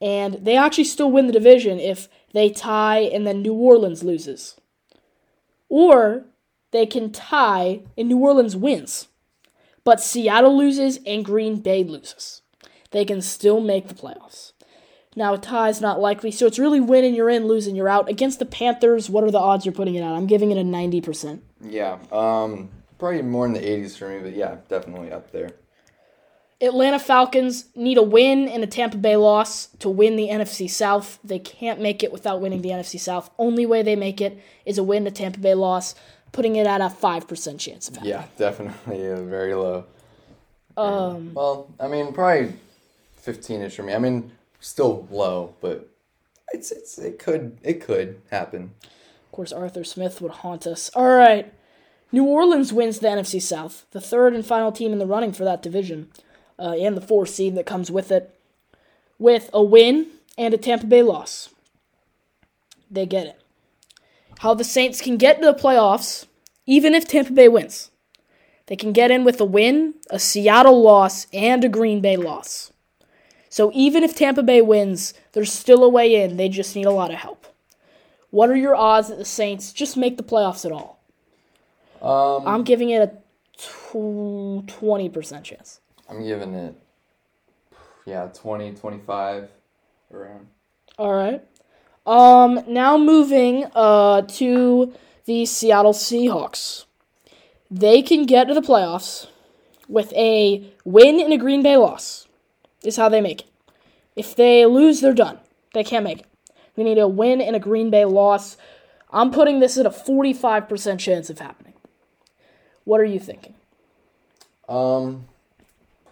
And 0.00 0.34
they 0.44 0.56
actually 0.56 0.84
still 0.84 1.10
win 1.10 1.26
the 1.26 1.32
division 1.32 1.78
if 1.78 2.08
they 2.36 2.50
tie 2.50 2.98
and 2.98 3.26
then 3.26 3.40
New 3.40 3.54
Orleans 3.54 4.04
loses. 4.04 4.60
Or 5.70 6.26
they 6.70 6.84
can 6.84 7.10
tie 7.10 7.80
and 7.96 8.08
New 8.08 8.18
Orleans 8.18 8.54
wins. 8.54 9.08
But 9.84 10.02
Seattle 10.02 10.56
loses 10.56 10.98
and 11.06 11.24
Green 11.24 11.60
Bay 11.60 11.82
loses. 11.82 12.42
They 12.90 13.06
can 13.06 13.22
still 13.22 13.60
make 13.60 13.88
the 13.88 13.94
playoffs. 13.94 14.52
Now, 15.18 15.32
a 15.32 15.38
tie 15.38 15.70
is 15.70 15.80
not 15.80 15.98
likely, 15.98 16.30
so 16.30 16.44
it's 16.46 16.58
really 16.58 16.78
winning 16.78 17.14
you're 17.14 17.30
in, 17.30 17.46
losing 17.46 17.74
you're 17.74 17.88
out. 17.88 18.10
Against 18.10 18.38
the 18.38 18.44
Panthers, 18.44 19.08
what 19.08 19.24
are 19.24 19.30
the 19.30 19.38
odds 19.38 19.64
you're 19.64 19.72
putting 19.72 19.94
it 19.94 20.02
at? 20.02 20.12
I'm 20.12 20.26
giving 20.26 20.50
it 20.50 20.58
a 20.58 20.62
90%. 20.62 21.40
Yeah. 21.62 21.98
Um, 22.12 22.68
probably 22.98 23.22
more 23.22 23.46
in 23.46 23.54
the 23.54 23.60
80s 23.60 23.96
for 23.96 24.10
me, 24.10 24.18
but 24.18 24.36
yeah, 24.36 24.56
definitely 24.68 25.10
up 25.10 25.32
there. 25.32 25.52
Atlanta 26.60 26.98
Falcons 26.98 27.66
need 27.74 27.98
a 27.98 28.02
win 28.02 28.48
and 28.48 28.64
a 28.64 28.66
Tampa 28.66 28.96
Bay 28.96 29.16
loss 29.16 29.66
to 29.78 29.90
win 29.90 30.16
the 30.16 30.28
NFC 30.28 30.68
South. 30.70 31.18
They 31.22 31.38
can't 31.38 31.80
make 31.80 32.02
it 32.02 32.10
without 32.12 32.40
winning 32.40 32.62
the 32.62 32.70
NFC 32.70 32.98
South. 32.98 33.30
Only 33.38 33.66
way 33.66 33.82
they 33.82 33.96
make 33.96 34.20
it 34.20 34.40
is 34.64 34.78
a 34.78 34.82
win 34.82 35.04
to 35.04 35.10
Tampa 35.10 35.38
Bay 35.38 35.54
loss, 35.54 35.94
putting 36.32 36.56
it 36.56 36.66
at 36.66 36.80
a 36.80 36.86
5% 36.86 37.58
chance 37.58 37.88
of 37.88 37.96
happening. 37.96 38.10
Yeah, 38.10 38.24
definitely 38.38 39.06
uh, 39.10 39.20
very 39.22 39.54
low. 39.54 39.84
Um, 40.78 41.34
Well, 41.34 41.68
I 41.78 41.88
mean, 41.88 42.12
probably 42.14 42.54
15ish 43.22 43.72
for 43.72 43.82
me. 43.82 43.92
I 43.92 43.98
mean, 43.98 44.32
still 44.60 45.06
low, 45.10 45.54
but 45.60 45.88
it's 46.52 46.70
it's 46.70 46.98
it 46.98 47.18
could 47.18 47.58
it 47.62 47.80
could 47.80 48.20
happen. 48.30 48.72
Of 48.82 49.32
course, 49.32 49.52
Arthur 49.52 49.84
Smith 49.84 50.20
would 50.20 50.32
haunt 50.32 50.66
us. 50.66 50.90
All 50.94 51.08
right. 51.16 51.52
New 52.12 52.24
Orleans 52.24 52.72
wins 52.72 53.00
the 53.00 53.08
NFC 53.08 53.42
South, 53.42 53.84
the 53.90 54.00
third 54.00 54.32
and 54.32 54.46
final 54.46 54.70
team 54.70 54.92
in 54.92 54.98
the 54.98 55.06
running 55.06 55.32
for 55.32 55.44
that 55.44 55.60
division, 55.60 56.08
uh, 56.58 56.74
and 56.78 56.96
the 56.96 57.00
four 57.00 57.26
seed 57.26 57.54
that 57.54 57.66
comes 57.66 57.90
with 57.90 58.10
it, 58.10 58.38
with 59.18 59.50
a 59.52 59.62
win 59.62 60.06
and 60.38 60.54
a 60.54 60.58
Tampa 60.58 60.86
Bay 60.86 61.02
loss. 61.02 61.50
They 62.90 63.06
get 63.06 63.26
it. 63.26 63.40
How 64.40 64.54
the 64.54 64.64
Saints 64.64 65.00
can 65.00 65.16
get 65.16 65.40
to 65.40 65.46
the 65.46 65.54
playoffs, 65.54 66.26
even 66.66 66.94
if 66.94 67.08
Tampa 67.08 67.32
Bay 67.32 67.48
wins. 67.48 67.90
They 68.66 68.76
can 68.76 68.92
get 68.92 69.10
in 69.10 69.24
with 69.24 69.40
a 69.40 69.44
win, 69.44 69.94
a 70.10 70.18
Seattle 70.18 70.82
loss, 70.82 71.26
and 71.32 71.64
a 71.64 71.68
Green 71.68 72.00
Bay 72.00 72.16
loss. 72.16 72.72
So 73.48 73.70
even 73.74 74.02
if 74.02 74.14
Tampa 74.14 74.42
Bay 74.42 74.60
wins, 74.60 75.14
there's 75.32 75.52
still 75.52 75.82
a 75.84 75.88
way 75.88 76.22
in. 76.22 76.36
They 76.36 76.48
just 76.48 76.76
need 76.76 76.86
a 76.86 76.90
lot 76.90 77.10
of 77.10 77.16
help. 77.16 77.46
What 78.30 78.50
are 78.50 78.56
your 78.56 78.74
odds 78.74 79.08
that 79.08 79.18
the 79.18 79.24
Saints 79.24 79.72
just 79.72 79.96
make 79.96 80.16
the 80.16 80.22
playoffs 80.22 80.66
at 80.66 80.72
all? 80.72 81.00
Um, 82.02 82.46
I'm 82.46 82.64
giving 82.64 82.90
it 82.90 83.00
a 83.00 83.06
tw- 83.56 84.66
20% 84.66 85.42
chance. 85.42 85.80
I'm 86.08 86.22
giving 86.22 86.54
it 86.54 86.74
yeah 88.04 88.28
20 88.32 88.74
25 88.74 89.48
around. 90.12 90.46
All 90.98 91.12
right. 91.12 91.42
Um 92.06 92.60
now 92.68 92.96
moving 92.96 93.66
uh 93.74 94.22
to 94.22 94.92
the 95.24 95.46
Seattle 95.46 95.92
Seahawks. 95.92 96.84
They 97.70 98.02
can 98.02 98.26
get 98.26 98.48
to 98.48 98.54
the 98.54 98.60
playoffs 98.60 99.26
with 99.88 100.12
a 100.14 100.72
win 100.84 101.20
and 101.20 101.32
a 101.32 101.38
Green 101.38 101.62
Bay 101.62 101.76
loss. 101.76 102.26
Is 102.84 102.96
how 102.96 103.08
they 103.08 103.20
make 103.20 103.40
it. 103.40 103.46
If 104.14 104.36
they 104.36 104.64
lose, 104.64 105.00
they're 105.00 105.12
done. 105.12 105.38
They 105.74 105.84
can't 105.84 106.04
make 106.04 106.20
it. 106.20 106.26
They 106.74 106.84
need 106.84 106.98
a 106.98 107.08
win 107.08 107.40
and 107.40 107.56
a 107.56 107.58
Green 107.60 107.90
Bay 107.90 108.04
loss. 108.04 108.56
I'm 109.10 109.30
putting 109.30 109.60
this 109.60 109.78
at 109.78 109.86
a 109.86 109.90
45% 109.90 110.98
chance 110.98 111.30
of 111.30 111.38
happening. 111.38 111.74
What 112.84 113.00
are 113.00 113.04
you 113.04 113.18
thinking? 113.18 113.54
Um, 114.68 115.26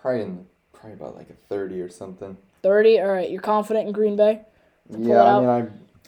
probably 0.05 0.21
in 0.21 0.45
probably 0.75 0.93
about 0.93 1.17
like 1.17 1.31
a 1.31 1.35
30 1.49 1.81
or 1.81 1.89
something. 1.89 2.37
30? 2.63 3.01
All 3.01 3.09
right, 3.09 3.31
you're 3.31 3.41
confident 3.41 3.87
in 3.87 3.93
Green 3.93 4.17
Bay? 4.17 4.43
Yeah, 4.91 5.23
I 5.23 5.41
mean, 5.41 5.49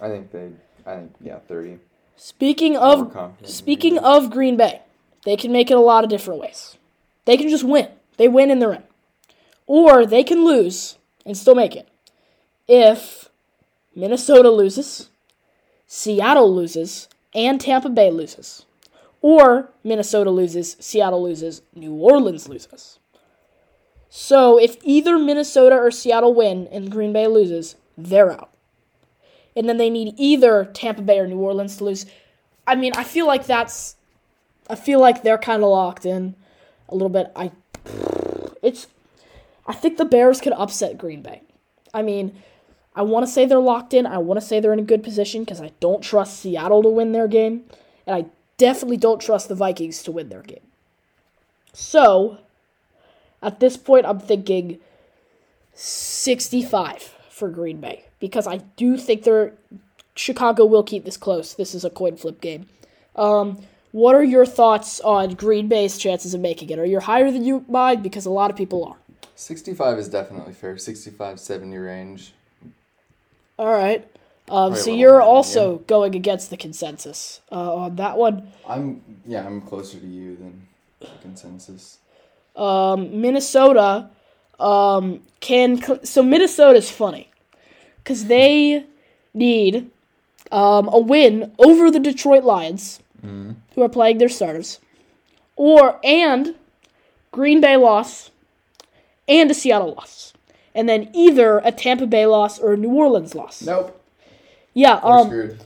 I 0.00 0.04
I 0.04 0.08
think 0.10 0.30
they 0.30 0.50
I 0.84 0.96
think 0.96 1.14
yeah 1.18 1.38
30. 1.38 1.78
Speaking 2.16 2.76
of 2.76 3.16
speaking 3.44 3.98
of 3.98 4.30
Green 4.30 4.58
Bay, 4.58 4.82
they 5.24 5.34
can 5.34 5.50
make 5.50 5.70
it 5.70 5.78
a 5.78 5.80
lot 5.80 6.04
of 6.04 6.10
different 6.10 6.40
ways. 6.40 6.76
They 7.24 7.38
can 7.38 7.48
just 7.48 7.64
win. 7.64 7.88
They 8.18 8.28
win 8.28 8.50
in 8.50 8.58
the 8.58 8.68
ring. 8.68 8.82
Or 9.66 10.04
they 10.04 10.22
can 10.22 10.44
lose 10.44 10.98
and 11.24 11.36
still 11.36 11.54
make 11.54 11.74
it. 11.74 11.88
If 12.68 13.30
Minnesota 13.94 14.50
loses, 14.50 15.08
Seattle 15.86 16.54
loses, 16.54 17.08
and 17.34 17.58
Tampa 17.58 17.88
Bay 17.88 18.10
loses. 18.10 18.66
Or 19.22 19.70
Minnesota 19.82 20.30
loses, 20.30 20.76
Seattle 20.80 21.22
loses, 21.22 21.62
New 21.74 21.94
Orleans 21.94 22.46
loses. 22.48 22.98
So 24.08 24.58
if 24.58 24.76
either 24.82 25.18
Minnesota 25.18 25.76
or 25.76 25.90
Seattle 25.90 26.34
win 26.34 26.68
and 26.70 26.90
Green 26.90 27.12
Bay 27.12 27.26
loses, 27.26 27.76
they're 27.96 28.32
out. 28.32 28.50
And 29.54 29.68
then 29.68 29.78
they 29.78 29.90
need 29.90 30.14
either 30.16 30.64
Tampa 30.66 31.02
Bay 31.02 31.18
or 31.18 31.26
New 31.26 31.38
Orleans 31.38 31.78
to 31.78 31.84
lose. 31.84 32.06
I 32.66 32.74
mean, 32.74 32.92
I 32.96 33.04
feel 33.04 33.26
like 33.26 33.46
that's 33.46 33.96
I 34.68 34.74
feel 34.74 35.00
like 35.00 35.22
they're 35.22 35.38
kind 35.38 35.62
of 35.62 35.70
locked 35.70 36.04
in 36.04 36.34
a 36.88 36.94
little 36.94 37.08
bit. 37.08 37.32
I 37.36 37.52
it's 38.62 38.86
I 39.66 39.72
think 39.72 39.96
the 39.96 40.04
Bears 40.04 40.40
could 40.40 40.52
upset 40.52 40.98
Green 40.98 41.22
Bay. 41.22 41.42
I 41.92 42.02
mean, 42.02 42.34
I 42.94 43.02
want 43.02 43.26
to 43.26 43.32
say 43.32 43.46
they're 43.46 43.58
locked 43.58 43.94
in. 43.94 44.06
I 44.06 44.18
want 44.18 44.40
to 44.40 44.46
say 44.46 44.60
they're 44.60 44.72
in 44.72 44.78
a 44.78 44.82
good 44.82 45.02
position 45.02 45.42
because 45.42 45.60
I 45.60 45.72
don't 45.80 46.02
trust 46.02 46.40
Seattle 46.40 46.82
to 46.82 46.88
win 46.88 47.12
their 47.12 47.28
game, 47.28 47.64
and 48.06 48.16
I 48.16 48.26
definitely 48.58 48.96
don't 48.96 49.20
trust 49.20 49.48
the 49.48 49.54
Vikings 49.54 50.02
to 50.04 50.12
win 50.12 50.28
their 50.28 50.42
game. 50.42 50.60
So, 51.72 52.38
at 53.42 53.60
this 53.60 53.76
point, 53.76 54.06
I'm 54.06 54.20
thinking 54.20 54.78
65 55.74 57.14
for 57.30 57.48
Green 57.48 57.80
Bay 57.80 58.04
because 58.18 58.46
I 58.46 58.58
do 58.76 58.96
think 58.96 59.24
they're 59.24 59.52
Chicago 60.14 60.64
will 60.64 60.82
keep 60.82 61.04
this 61.04 61.16
close. 61.16 61.54
This 61.54 61.74
is 61.74 61.84
a 61.84 61.90
coin 61.90 62.16
flip 62.16 62.40
game. 62.40 62.66
Um, 63.14 63.58
what 63.92 64.14
are 64.14 64.24
your 64.24 64.46
thoughts 64.46 65.00
on 65.00 65.34
Green 65.34 65.68
Bay's 65.68 65.98
chances 65.98 66.34
of 66.34 66.40
making 66.40 66.70
it? 66.70 66.78
Are 66.78 66.84
you 66.84 67.00
higher 67.00 67.30
than 67.30 67.44
you 67.44 67.64
mine? 67.68 68.02
Because 68.02 68.26
a 68.26 68.30
lot 68.30 68.50
of 68.50 68.56
people 68.56 68.84
are. 68.84 68.96
65 69.36 69.98
is 69.98 70.08
definitely 70.08 70.54
fair. 70.54 70.78
65 70.78 71.38
70 71.38 71.76
range. 71.76 72.32
All 73.58 73.72
right. 73.72 74.06
Um, 74.48 74.74
so 74.76 74.90
you're 74.90 75.20
also 75.20 75.78
going 75.86 76.14
against 76.14 76.50
the 76.50 76.56
consensus 76.56 77.40
uh, 77.50 77.74
on 77.74 77.96
that 77.96 78.16
one. 78.16 78.52
I'm 78.66 79.02
yeah, 79.26 79.44
I'm 79.44 79.60
closer 79.60 79.98
to 79.98 80.06
you 80.06 80.36
than 80.36 80.68
the 81.00 81.08
consensus. 81.20 81.98
Um, 82.56 83.20
Minnesota 83.20 84.08
um, 84.58 85.20
can 85.40 85.80
cl- 85.80 86.04
so 86.04 86.22
Minnesota's 86.22 86.90
funny 86.90 87.30
because 87.98 88.26
they 88.26 88.84
need 89.34 89.90
um, 90.50 90.88
a 90.88 90.98
win 90.98 91.52
over 91.58 91.90
the 91.90 92.00
Detroit 92.00 92.44
Lions, 92.44 93.00
who 93.22 93.82
are 93.82 93.88
playing 93.88 94.18
their 94.18 94.28
starters, 94.28 94.78
or 95.56 95.98
and 96.04 96.54
Green 97.32 97.60
Bay 97.60 97.76
loss 97.76 98.30
and 99.28 99.50
a 99.50 99.54
Seattle 99.54 99.94
loss, 99.94 100.32
and 100.74 100.88
then 100.88 101.10
either 101.12 101.58
a 101.58 101.72
Tampa 101.72 102.06
Bay 102.06 102.24
loss 102.26 102.58
or 102.58 102.74
a 102.74 102.76
New 102.76 102.90
Orleans 102.94 103.34
loss. 103.34 103.60
Nope. 103.62 104.00
Yeah, 104.72 105.00
We're 105.04 105.10
um, 105.18 105.26
screwed. 105.26 105.58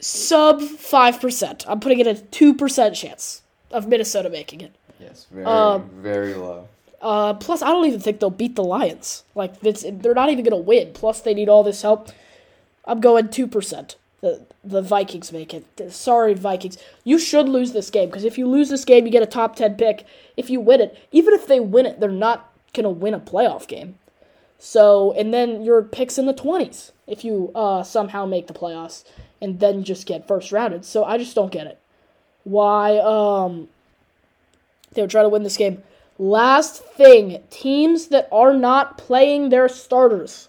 sub 0.00 0.62
five 0.62 1.20
percent. 1.20 1.64
I'm 1.68 1.78
putting 1.80 1.98
it 2.00 2.06
at 2.06 2.18
a 2.18 2.22
two 2.22 2.54
percent 2.54 2.96
chance 2.96 3.42
of 3.70 3.86
Minnesota 3.86 4.30
making 4.30 4.62
it. 4.62 4.74
Yes, 4.98 5.26
very 5.30 5.46
um, 5.46 5.88
very 6.00 6.34
low. 6.34 6.68
Uh, 7.00 7.34
plus, 7.34 7.62
I 7.62 7.68
don't 7.68 7.86
even 7.86 8.00
think 8.00 8.18
they'll 8.18 8.30
beat 8.30 8.56
the 8.56 8.64
Lions. 8.64 9.22
Like, 9.34 9.60
they're 9.60 10.14
not 10.14 10.30
even 10.30 10.44
gonna 10.44 10.56
win. 10.56 10.92
Plus, 10.92 11.20
they 11.20 11.34
need 11.34 11.48
all 11.48 11.62
this 11.62 11.82
help. 11.82 12.10
I'm 12.84 13.00
going 13.00 13.28
two 13.28 13.46
percent. 13.46 13.96
The 14.20 14.44
the 14.64 14.82
Vikings 14.82 15.30
make 15.30 15.54
it. 15.54 15.92
Sorry, 15.92 16.34
Vikings. 16.34 16.76
You 17.04 17.18
should 17.18 17.48
lose 17.48 17.72
this 17.72 17.90
game 17.90 18.08
because 18.08 18.24
if 18.24 18.36
you 18.36 18.48
lose 18.48 18.68
this 18.68 18.84
game, 18.84 19.06
you 19.06 19.12
get 19.12 19.22
a 19.22 19.26
top 19.26 19.54
ten 19.54 19.76
pick. 19.76 20.04
If 20.36 20.50
you 20.50 20.60
win 20.60 20.80
it, 20.80 20.98
even 21.12 21.34
if 21.34 21.46
they 21.46 21.60
win 21.60 21.86
it, 21.86 22.00
they're 22.00 22.10
not 22.10 22.52
gonna 22.74 22.90
win 22.90 23.14
a 23.14 23.20
playoff 23.20 23.68
game. 23.68 23.96
So 24.58 25.12
and 25.12 25.32
then 25.32 25.62
your 25.62 25.82
picks 25.82 26.18
in 26.18 26.26
the 26.26 26.32
twenties 26.32 26.90
if 27.06 27.24
you 27.24 27.52
uh, 27.54 27.82
somehow 27.84 28.26
make 28.26 28.48
the 28.48 28.52
playoffs 28.52 29.04
and 29.40 29.60
then 29.60 29.84
just 29.84 30.06
get 30.06 30.26
first 30.26 30.50
rounded. 30.50 30.84
So 30.84 31.04
I 31.04 31.16
just 31.16 31.34
don't 31.34 31.52
get 31.52 31.66
it. 31.68 31.78
Why 32.42 32.98
um 32.98 33.68
they 34.92 35.02
would 35.02 35.10
try 35.10 35.22
to 35.22 35.28
win 35.28 35.42
this 35.42 35.56
game. 35.56 35.82
Last 36.18 36.82
thing, 36.82 37.42
teams 37.50 38.08
that 38.08 38.28
are 38.32 38.54
not 38.54 38.98
playing 38.98 39.50
their 39.50 39.68
starters. 39.68 40.48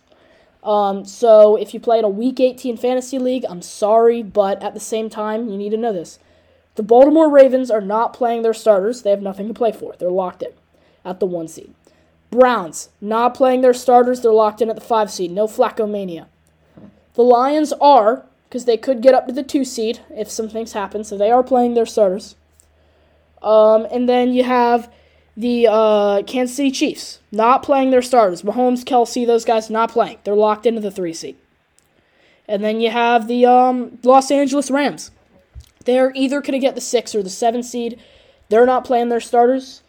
Um, 0.63 1.05
so 1.05 1.55
if 1.55 1.73
you 1.73 1.79
play 1.79 1.99
in 1.99 2.05
a 2.05 2.09
week 2.09 2.39
18 2.39 2.77
fantasy 2.77 3.19
league, 3.19 3.45
I'm 3.47 3.61
sorry, 3.61 4.23
but 4.23 4.61
at 4.63 4.73
the 4.73 4.79
same 4.79 5.09
time, 5.09 5.49
you 5.49 5.57
need 5.57 5.69
to 5.69 5.77
know 5.77 5.93
this. 5.93 6.19
The 6.75 6.83
Baltimore 6.83 7.29
Ravens 7.29 7.69
are 7.69 7.81
not 7.81 8.13
playing 8.13 8.41
their 8.41 8.53
starters. 8.53 9.01
They 9.01 9.09
have 9.11 9.21
nothing 9.21 9.47
to 9.47 9.53
play 9.53 9.71
for. 9.71 9.95
They're 9.97 10.09
locked 10.09 10.41
in 10.41 10.51
at 11.05 11.19
the 11.19 11.25
one 11.25 11.47
seed. 11.47 11.73
Browns, 12.31 12.89
not 13.01 13.33
playing 13.33 13.61
their 13.61 13.73
starters. 13.73 14.21
They're 14.21 14.31
locked 14.31 14.61
in 14.61 14.69
at 14.69 14.75
the 14.75 14.81
five 14.81 15.11
seed. 15.11 15.31
No 15.31 15.47
Flacco 15.47 15.89
mania. 15.89 16.27
The 17.15 17.23
Lions 17.23 17.73
are, 17.73 18.25
because 18.47 18.65
they 18.65 18.77
could 18.77 19.01
get 19.01 19.13
up 19.13 19.27
to 19.27 19.33
the 19.33 19.43
two 19.43 19.65
seed 19.65 19.99
if 20.15 20.29
some 20.29 20.49
things 20.49 20.73
happen, 20.73 21.03
so 21.03 21.17
they 21.17 21.31
are 21.31 21.43
playing 21.43 21.73
their 21.73 21.85
starters. 21.85 22.35
Um, 23.41 23.87
and 23.91 24.07
then 24.07 24.33
you 24.33 24.43
have 24.43 24.91
the 25.37 25.67
uh, 25.69 26.23
Kansas 26.23 26.57
City 26.57 26.71
Chiefs 26.71 27.19
not 27.31 27.63
playing 27.63 27.91
their 27.91 28.01
starters. 28.01 28.41
Mahomes, 28.41 28.83
Kelce, 28.83 29.25
those 29.25 29.45
guys 29.45 29.69
not 29.69 29.91
playing. 29.91 30.17
They're 30.23 30.35
locked 30.35 30.65
into 30.65 30.81
the 30.81 30.91
three 30.91 31.13
seed. 31.13 31.37
And 32.47 32.63
then 32.63 32.81
you 32.81 32.89
have 32.89 33.27
the 33.27 33.45
um, 33.45 33.99
Los 34.03 34.31
Angeles 34.31 34.71
Rams. 34.71 35.11
They're 35.85 36.11
either 36.15 36.41
going 36.41 36.53
to 36.53 36.59
get 36.59 36.75
the 36.75 36.81
six 36.81 37.15
or 37.15 37.23
the 37.23 37.29
seven 37.29 37.63
seed. 37.63 38.01
They're 38.49 38.65
not 38.65 38.83
playing 38.83 39.09
their 39.09 39.21
starters. 39.21 39.81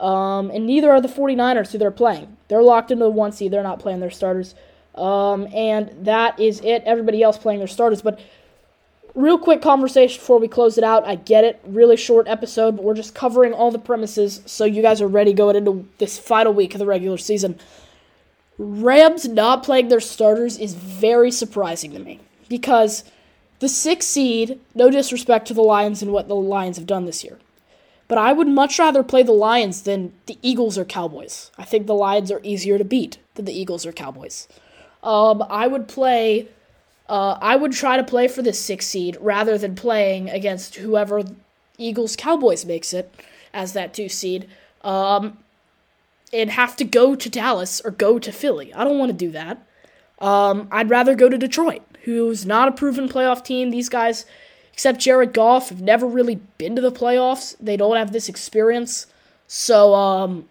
Um, 0.00 0.50
and 0.50 0.66
neither 0.66 0.90
are 0.90 1.00
the 1.00 1.08
49ers 1.08 1.72
who 1.72 1.78
they're 1.78 1.90
playing. 1.90 2.36
They're 2.48 2.62
locked 2.62 2.90
into 2.90 3.04
the 3.04 3.10
one 3.10 3.32
seed. 3.32 3.52
They're 3.52 3.62
not 3.62 3.78
playing 3.78 4.00
their 4.00 4.10
starters. 4.10 4.54
Um, 4.94 5.46
and 5.54 5.90
that 6.04 6.40
is 6.40 6.60
it. 6.60 6.82
Everybody 6.84 7.22
else 7.22 7.38
playing 7.38 7.60
their 7.60 7.68
starters. 7.68 8.02
But 8.02 8.18
real 9.16 9.38
quick 9.38 9.62
conversation 9.62 10.20
before 10.20 10.38
we 10.38 10.46
close 10.46 10.78
it 10.78 10.84
out. 10.84 11.04
I 11.04 11.16
get 11.16 11.42
it, 11.42 11.60
really 11.66 11.96
short 11.96 12.28
episode, 12.28 12.76
but 12.76 12.84
we're 12.84 12.94
just 12.94 13.14
covering 13.14 13.52
all 13.52 13.72
the 13.72 13.78
premises 13.78 14.42
so 14.46 14.64
you 14.64 14.82
guys 14.82 15.00
are 15.00 15.08
ready 15.08 15.32
going 15.32 15.56
into 15.56 15.88
this 15.98 16.18
final 16.18 16.52
week 16.52 16.74
of 16.74 16.78
the 16.78 16.86
regular 16.86 17.16
season. 17.16 17.58
Rams 18.58 19.26
not 19.26 19.62
playing 19.62 19.88
their 19.88 20.00
starters 20.00 20.58
is 20.58 20.74
very 20.74 21.30
surprising 21.30 21.92
to 21.92 21.98
me 21.98 22.20
because 22.48 23.04
the 23.58 23.68
six 23.68 24.06
seed, 24.06 24.60
no 24.74 24.90
disrespect 24.90 25.48
to 25.48 25.54
the 25.54 25.62
Lions 25.62 26.02
and 26.02 26.12
what 26.12 26.28
the 26.28 26.36
Lions 26.36 26.76
have 26.76 26.86
done 26.86 27.06
this 27.06 27.24
year, 27.24 27.38
but 28.08 28.18
I 28.18 28.32
would 28.32 28.48
much 28.48 28.78
rather 28.78 29.02
play 29.02 29.22
the 29.22 29.32
Lions 29.32 29.82
than 29.82 30.12
the 30.26 30.38
Eagles 30.42 30.78
or 30.78 30.84
Cowboys. 30.84 31.50
I 31.58 31.64
think 31.64 31.86
the 31.86 31.94
Lions 31.94 32.30
are 32.30 32.40
easier 32.42 32.78
to 32.78 32.84
beat 32.84 33.18
than 33.34 33.46
the 33.46 33.58
Eagles 33.58 33.84
or 33.84 33.92
Cowboys. 33.92 34.46
Um, 35.02 35.42
I 35.48 35.66
would 35.66 35.88
play 35.88 36.48
uh, 37.08 37.38
I 37.40 37.56
would 37.56 37.72
try 37.72 37.96
to 37.96 38.04
play 38.04 38.28
for 38.28 38.42
this 38.42 38.60
six 38.60 38.86
seed 38.86 39.16
rather 39.20 39.56
than 39.58 39.74
playing 39.74 40.28
against 40.30 40.76
whoever 40.76 41.22
Eagles 41.78 42.16
Cowboys 42.16 42.64
makes 42.64 42.92
it 42.92 43.14
as 43.52 43.72
that 43.72 43.94
two 43.94 44.08
seed. 44.08 44.48
Um, 44.82 45.38
and 46.32 46.50
have 46.50 46.76
to 46.76 46.84
go 46.84 47.14
to 47.14 47.30
Dallas 47.30 47.80
or 47.80 47.90
go 47.90 48.18
to 48.18 48.32
Philly. 48.32 48.72
I 48.74 48.84
don't 48.84 48.98
want 48.98 49.10
to 49.10 49.16
do 49.16 49.30
that. 49.30 49.64
Um, 50.18 50.68
I'd 50.70 50.90
rather 50.90 51.14
go 51.14 51.28
to 51.28 51.38
Detroit, 51.38 51.82
who's 52.04 52.44
not 52.44 52.68
a 52.68 52.72
proven 52.72 53.08
playoff 53.08 53.44
team. 53.44 53.70
These 53.70 53.88
guys, 53.88 54.24
except 54.72 54.98
Jared 54.98 55.32
Goff, 55.32 55.68
have 55.68 55.80
never 55.80 56.06
really 56.06 56.40
been 56.58 56.74
to 56.76 56.82
the 56.82 56.92
playoffs. 56.92 57.54
They 57.60 57.76
don't 57.76 57.96
have 57.96 58.12
this 58.12 58.28
experience. 58.28 59.06
So, 59.46 59.94
um, 59.94 60.48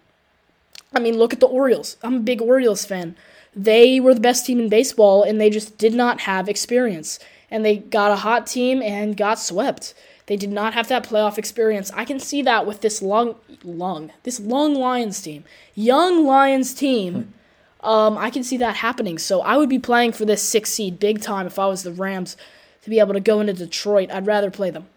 I 0.94 1.00
mean, 1.00 1.18
look 1.18 1.32
at 1.32 1.40
the 1.40 1.46
Orioles. 1.46 1.96
I'm 2.02 2.14
a 2.16 2.20
big 2.20 2.40
Orioles 2.40 2.84
fan 2.84 3.16
they 3.56 3.98
were 3.98 4.12
the 4.12 4.20
best 4.20 4.44
team 4.44 4.60
in 4.60 4.68
baseball 4.68 5.22
and 5.22 5.40
they 5.40 5.48
just 5.48 5.78
did 5.78 5.94
not 5.94 6.20
have 6.20 6.48
experience. 6.48 7.18
And 7.50 7.64
they 7.64 7.78
got 7.78 8.10
a 8.10 8.16
hot 8.16 8.46
team 8.46 8.82
and 8.82 9.16
got 9.16 9.38
swept. 9.38 9.94
They 10.26 10.36
did 10.36 10.50
not 10.50 10.74
have 10.74 10.88
that 10.88 11.04
playoff 11.04 11.38
experience. 11.38 11.90
I 11.94 12.04
can 12.04 12.20
see 12.20 12.42
that 12.42 12.66
with 12.66 12.82
this 12.82 13.00
long, 13.00 13.36
long, 13.64 14.12
this 14.24 14.38
long 14.38 14.74
Lions 14.74 15.22
team, 15.22 15.44
young 15.74 16.26
Lions 16.26 16.74
team. 16.74 17.32
Um, 17.80 18.18
I 18.18 18.30
can 18.30 18.42
see 18.42 18.56
that 18.58 18.76
happening. 18.76 19.18
So 19.18 19.40
I 19.40 19.56
would 19.56 19.68
be 19.68 19.78
playing 19.78 20.12
for 20.12 20.24
this 20.24 20.42
six 20.42 20.70
seed 20.70 20.98
big 20.98 21.22
time 21.22 21.46
if 21.46 21.58
I 21.58 21.66
was 21.66 21.82
the 21.82 21.92
Rams 21.92 22.36
to 22.82 22.90
be 22.90 22.98
able 22.98 23.14
to 23.14 23.20
go 23.20 23.40
into 23.40 23.52
Detroit. 23.52 24.10
I'd 24.10 24.26
rather 24.26 24.50
play 24.50 24.70
them 24.70 24.88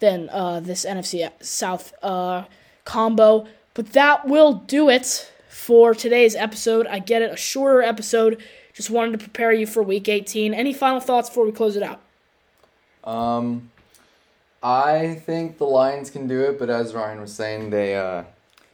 than 0.00 0.28
uh, 0.30 0.60
this 0.60 0.84
NFC 0.84 1.30
South 1.40 1.92
uh, 2.02 2.44
combo. 2.84 3.46
But 3.74 3.92
that 3.92 4.26
will 4.26 4.54
do 4.54 4.88
it 4.88 5.30
for 5.58 5.92
today's 5.92 6.36
episode. 6.36 6.86
I 6.86 7.00
get 7.00 7.20
it, 7.20 7.32
a 7.32 7.36
shorter 7.36 7.82
episode. 7.82 8.40
Just 8.72 8.90
wanted 8.90 9.12
to 9.12 9.18
prepare 9.18 9.52
you 9.52 9.66
for 9.66 9.82
week 9.82 10.08
18. 10.08 10.54
Any 10.54 10.72
final 10.72 11.00
thoughts 11.00 11.28
before 11.28 11.44
we 11.44 11.52
close 11.52 11.74
it 11.76 11.82
out? 11.82 12.00
Um, 13.02 13.70
I 14.62 15.16
think 15.26 15.58
the 15.58 15.64
Lions 15.64 16.10
can 16.10 16.28
do 16.28 16.42
it, 16.42 16.60
but 16.60 16.70
as 16.70 16.94
Ryan 16.94 17.20
was 17.20 17.34
saying, 17.34 17.70
they 17.70 17.96
uh, 17.96 18.22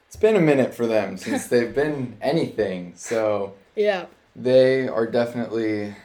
it's 0.07 0.16
been 0.16 0.37
a 0.37 0.40
minute 0.40 0.75
for 0.75 0.87
them 0.87 1.16
since 1.16 1.47
they've 1.47 1.75
been 1.75 2.18
anything. 2.20 2.92
So 2.97 3.55
yeah, 3.75 4.07
they 4.37 4.87
are 4.87 5.07
definitely 5.07 5.97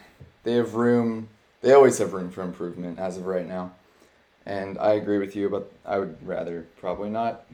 they 0.43 0.53
have 0.53 0.75
room. 0.75 1.27
They 1.61 1.73
always 1.73 1.97
have 1.97 2.13
room 2.13 2.31
for 2.31 2.41
improvement 2.41 2.99
as 2.99 3.17
of 3.17 3.25
right 3.25 3.47
now, 3.47 3.73
and 4.45 4.77
I 4.79 4.93
agree 4.93 5.17
with 5.17 5.35
you. 5.35 5.49
But 5.49 5.71
I 5.85 5.99
would 5.99 6.25
rather 6.25 6.67
probably 6.77 7.09
not 7.09 7.45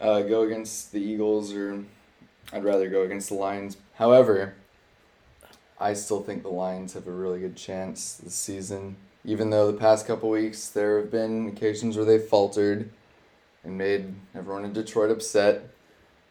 uh, 0.00 0.22
go 0.22 0.42
against 0.42 0.92
the 0.92 1.00
Eagles 1.00 1.52
or 1.52 1.84
I'd 2.52 2.64
rather 2.64 2.88
go 2.88 3.02
against 3.02 3.28
the 3.28 3.34
Lions. 3.34 3.76
However, 3.94 4.54
I 5.78 5.94
still 5.94 6.22
think 6.22 6.42
the 6.42 6.48
Lions 6.48 6.94
have 6.94 7.06
a 7.06 7.12
really 7.12 7.40
good 7.40 7.56
chance 7.56 8.14
this 8.14 8.34
season. 8.34 8.96
Even 9.24 9.50
though 9.50 9.70
the 9.70 9.78
past 9.78 10.06
couple 10.06 10.30
weeks 10.30 10.68
there 10.68 11.00
have 11.00 11.10
been 11.10 11.48
occasions 11.48 11.96
where 11.96 12.04
they 12.04 12.18
faltered 12.18 12.90
and 13.64 13.78
made 13.78 14.14
everyone 14.34 14.64
in 14.64 14.72
Detroit 14.72 15.10
upset, 15.10 15.68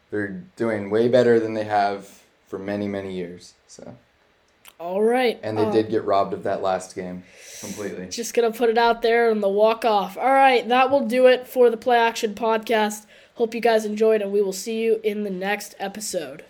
they're 0.10 0.44
doing 0.56 0.90
way 0.90 1.08
better 1.08 1.40
than 1.40 1.54
they 1.54 1.64
have 1.64 2.22
for 2.48 2.60
many, 2.60 2.88
many 2.88 3.14
years. 3.14 3.54
So. 3.68 3.96
All 4.82 5.02
right. 5.02 5.40
And 5.44 5.58
they 5.58 5.66
uh, 5.66 5.72
did 5.72 5.90
get 5.90 6.04
robbed 6.06 6.34
of 6.34 6.44
that 6.44 6.62
last 6.62 6.96
game 6.96 7.24
completely. 7.60 8.08
Just 8.08 8.34
gonna 8.34 8.52
put 8.52 8.70
it 8.70 8.78
out 8.78 9.02
there 9.02 9.30
and 9.30 9.42
the 9.42 9.50
walk 9.50 9.86
off. 9.86 10.18
All 10.18 10.26
right, 10.26 10.68
that 10.68 10.90
will 10.90 11.06
do 11.06 11.28
it 11.28 11.48
for 11.48 11.70
the 11.70 11.78
Play 11.78 11.98
Action 11.98 12.34
podcast. 12.34 13.06
Hope 13.42 13.56
you 13.56 13.60
guys 13.60 13.86
enjoyed, 13.86 14.22
and 14.22 14.32
we 14.32 14.40
will 14.40 14.54
see 14.54 14.84
you 14.84 15.02
in 15.04 15.24
the 15.24 15.32
next 15.32 15.74
episode. 15.80 16.46